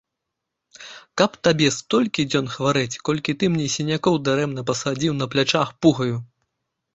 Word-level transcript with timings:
Каб 1.21 1.35
табе 1.47 1.67
столькі 1.75 2.25
дзён 2.31 2.47
хварэць, 2.53 2.99
колькі 3.09 3.37
ты 3.43 3.51
мне 3.57 3.67
сінякоў 3.75 4.19
дарэмна 4.31 4.65
пасадзіў 4.71 5.13
на 5.21 5.25
плячах 5.35 5.69
пугаю! 5.85 6.17